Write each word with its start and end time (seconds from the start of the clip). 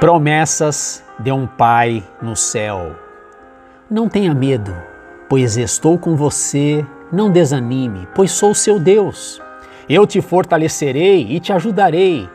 Promessas 0.00 1.04
de 1.18 1.30
um 1.30 1.46
Pai 1.46 2.02
no 2.22 2.34
céu. 2.34 2.96
Não 3.90 4.08
tenha 4.08 4.32
medo, 4.32 4.74
pois 5.28 5.58
estou 5.58 5.98
com 5.98 6.16
você. 6.16 6.86
Não 7.12 7.30
desanime, 7.30 8.08
pois 8.14 8.30
sou 8.30 8.54
seu 8.54 8.80
Deus. 8.80 9.42
Eu 9.86 10.06
te 10.06 10.22
fortalecerei 10.22 11.26
e 11.28 11.38
te 11.38 11.52
ajudarei. 11.52 12.26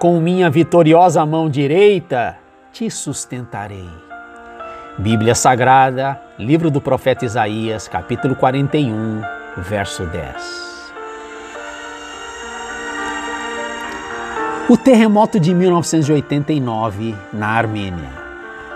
Com 0.00 0.18
minha 0.18 0.50
vitoriosa 0.50 1.24
mão 1.24 1.48
direita 1.48 2.36
te 2.72 2.90
sustentarei. 2.90 3.88
Bíblia 4.98 5.36
Sagrada, 5.36 6.20
livro 6.36 6.72
do 6.72 6.80
profeta 6.80 7.24
Isaías, 7.24 7.86
capítulo 7.86 8.34
41, 8.34 9.22
verso 9.58 10.04
10. 10.06 10.71
O 14.72 14.76
terremoto 14.78 15.38
de 15.38 15.52
1989 15.52 17.14
na 17.30 17.48
Armênia 17.48 18.08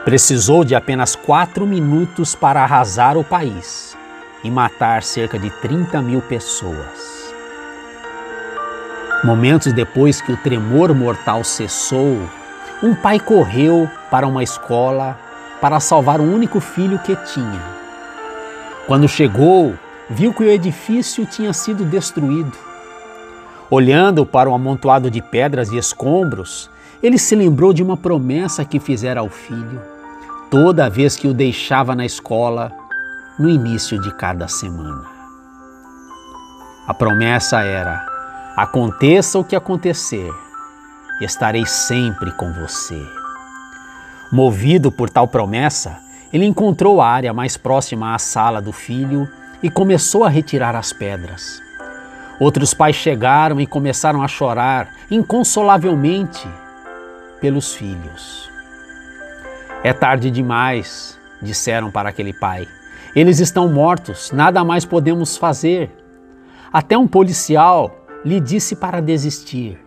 precisou 0.05 0.63
de 0.63 0.75
apenas 0.75 1.17
quatro 1.17 1.67
minutos 1.67 2.35
para 2.35 2.63
arrasar 2.63 3.17
o 3.17 3.25
país 3.25 3.97
e 4.45 4.51
matar 4.51 5.03
cerca 5.03 5.39
de 5.39 5.49
30 5.49 6.03
mil 6.03 6.21
pessoas. 6.21 7.33
Momentos 9.25 9.73
depois 9.73 10.21
que 10.21 10.33
o 10.33 10.37
tremor 10.37 10.95
mortal 10.95 11.43
cessou, 11.43 12.29
um 12.83 12.95
pai 12.95 13.19
correu 13.19 13.91
para 14.11 14.27
uma 14.27 14.43
escola 14.43 15.19
para 15.63 15.81
salvar 15.81 16.21
o 16.21 16.31
único 16.31 16.61
filho 16.61 16.99
que 16.99 17.17
tinha. 17.17 17.63
Quando 18.87 19.09
chegou, 19.09 19.75
viu 20.11 20.35
que 20.35 20.45
o 20.45 20.51
edifício 20.51 21.25
tinha 21.25 21.55
sido 21.55 21.87
destruído 21.87 22.66
Olhando 23.71 24.25
para 24.25 24.49
o 24.49 24.55
amontoado 24.55 25.11
de 25.11 25.21
pedras 25.21 25.73
e 25.73 25.77
escombros, 25.77 26.71
ele 27.03 27.19
se 27.19 27.35
lembrou 27.35 27.73
de 27.73 27.83
uma 27.83 27.97
promessa 27.97 28.65
que 28.65 28.79
fizera 28.79 29.21
ao 29.21 29.29
filho, 29.29 29.83
toda 30.49 30.89
vez 30.89 31.17
que 31.17 31.27
o 31.27 31.35
deixava 31.35 31.95
na 31.95 32.07
escola, 32.07 32.71
no 33.39 33.49
início 33.49 34.01
de 34.01 34.15
cada 34.15 34.47
semana. 34.47 35.05
A 36.87 36.95
promessa 36.95 37.63
era: 37.63 38.07
aconteça 38.57 39.39
o 39.39 39.45
que 39.45 39.57
acontecer, 39.57 40.31
estarei 41.21 41.67
sempre 41.67 42.31
com 42.33 42.53
você. 42.53 43.05
Movido 44.33 44.93
por 44.93 45.11
tal 45.11 45.27
promessa, 45.27 45.99
ele 46.33 46.45
encontrou 46.45 47.01
a 47.01 47.09
área 47.09 47.33
mais 47.33 47.57
próxima 47.57 48.15
à 48.15 48.19
sala 48.19 48.63
do 48.63 48.73
filho 48.73 49.29
e 49.61 49.69
começou 49.69 50.23
a 50.23 50.29
retirar 50.29 50.77
as 50.77 50.93
pedras. 50.93 51.66
Outros 52.39 52.75
pais 52.75 52.95
chegaram 52.97 53.59
e 53.61 53.67
começaram 53.67 54.23
a 54.23 54.29
chorar 54.29 54.91
inconsolavelmente 55.11 56.47
pelos 57.41 57.75
filhos. 57.75 58.51
É 59.83 59.93
tarde 59.93 60.31
demais, 60.31 61.19
disseram 61.41 61.91
para 61.91 62.11
aquele 62.11 62.35
pai. 62.35 62.67
Eles 63.15 63.41
estão 63.41 63.69
mortos, 63.69 64.31
nada 64.33 64.63
mais 64.63 64.85
podemos 64.85 65.37
fazer. 65.39 65.91
Até 66.71 66.99
um 66.99 67.09
policial 67.09 68.07
lhe 68.23 68.39
disse 68.39 68.77
para 68.77 69.01
desistir, 69.01 69.81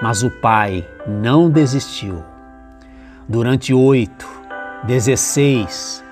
mas 0.00 0.22
o 0.22 0.30
pai 0.30 0.88
não 1.06 1.50
desistiu. 1.50 2.24
Durante 3.28 3.74
oito, 3.74 4.26
dezesseis, 4.84 6.02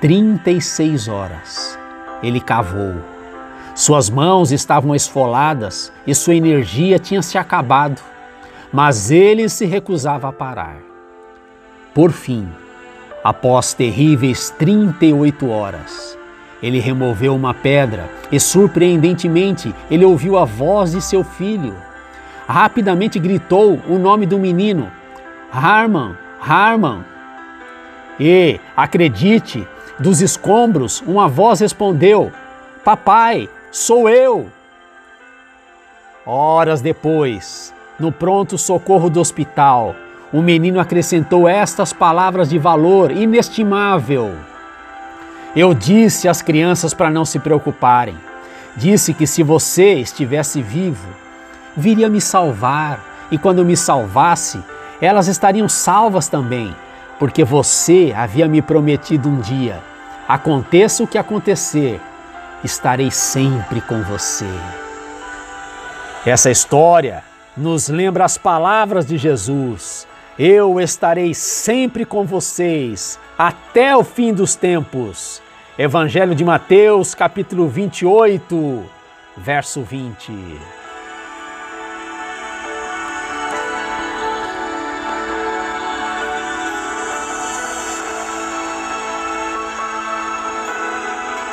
trinta 0.00 0.52
e 0.52 0.60
seis 0.60 1.08
horas, 1.08 1.76
ele 2.22 2.40
cavou 2.40 3.17
suas 3.74 4.10
mãos 4.10 4.50
estavam 4.50 4.94
esfoladas 4.94 5.92
e 6.06 6.14
sua 6.14 6.34
energia 6.34 6.98
tinha 6.98 7.22
se 7.22 7.38
acabado, 7.38 8.00
mas 8.72 9.10
ele 9.10 9.48
se 9.48 9.64
recusava 9.64 10.28
a 10.28 10.32
parar. 10.32 10.78
Por 11.94 12.10
fim, 12.12 12.48
após 13.22 13.74
terríveis 13.74 14.50
38 14.58 15.48
horas, 15.48 16.18
ele 16.62 16.80
removeu 16.80 17.34
uma 17.34 17.54
pedra 17.54 18.10
e, 18.32 18.40
surpreendentemente, 18.40 19.74
ele 19.90 20.04
ouviu 20.04 20.36
a 20.36 20.44
voz 20.44 20.92
de 20.92 21.00
seu 21.00 21.22
filho. 21.22 21.74
Rapidamente 22.46 23.18
gritou 23.18 23.78
o 23.88 23.98
nome 23.98 24.26
do 24.26 24.38
menino: 24.38 24.90
Harman, 25.52 26.16
Harman. 26.40 27.04
E, 28.18 28.58
acredite, 28.76 29.66
dos 29.98 30.20
escombros 30.20 31.02
uma 31.06 31.28
voz 31.28 31.60
respondeu: 31.60 32.32
Papai, 32.84 33.48
Sou 33.70 34.08
eu! 34.08 34.48
Horas 36.24 36.80
depois, 36.80 37.74
no 37.98 38.10
pronto-socorro 38.10 39.10
do 39.10 39.20
hospital, 39.20 39.94
o 40.32 40.40
menino 40.40 40.80
acrescentou 40.80 41.46
estas 41.46 41.92
palavras 41.92 42.48
de 42.48 42.58
valor 42.58 43.10
inestimável. 43.10 44.34
Eu 45.54 45.74
disse 45.74 46.28
às 46.28 46.40
crianças 46.40 46.94
para 46.94 47.10
não 47.10 47.26
se 47.26 47.38
preocuparem. 47.38 48.16
Disse 48.74 49.12
que 49.12 49.26
se 49.26 49.42
você 49.42 49.94
estivesse 49.94 50.62
vivo, 50.62 51.08
viria 51.76 52.08
me 52.08 52.20
salvar, 52.20 53.04
e 53.30 53.36
quando 53.36 53.64
me 53.64 53.76
salvasse, 53.76 54.62
elas 55.00 55.28
estariam 55.28 55.68
salvas 55.68 56.28
também, 56.28 56.74
porque 57.18 57.44
você 57.44 58.14
havia 58.16 58.48
me 58.48 58.62
prometido 58.62 59.28
um 59.28 59.40
dia: 59.40 59.80
aconteça 60.26 61.02
o 61.02 61.06
que 61.06 61.18
acontecer, 61.18 62.00
estarei 62.62 63.10
sempre 63.10 63.80
com 63.80 64.02
você. 64.02 64.46
Essa 66.26 66.50
história 66.50 67.22
nos 67.56 67.88
lembra 67.88 68.24
as 68.24 68.36
palavras 68.38 69.06
de 69.06 69.16
Jesus: 69.16 70.06
Eu 70.38 70.80
estarei 70.80 71.34
sempre 71.34 72.04
com 72.04 72.24
vocês 72.24 73.18
até 73.36 73.96
o 73.96 74.04
fim 74.04 74.32
dos 74.32 74.54
tempos. 74.54 75.42
Evangelho 75.78 76.34
de 76.34 76.44
Mateus, 76.44 77.14
capítulo 77.14 77.68
28, 77.68 78.84
verso 79.36 79.82
20. 79.82 80.77